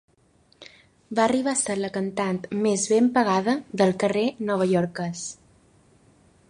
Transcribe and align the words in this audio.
Va 1.19 1.25
arribar 1.25 1.51
a 1.51 1.59
ser 1.59 1.75
la 1.81 1.91
cantant 1.97 2.39
més 2.63 2.87
ben 2.95 3.11
pagada 3.19 3.55
del 3.83 3.95
carrer 4.05 4.27
novaiorquès. 4.51 5.27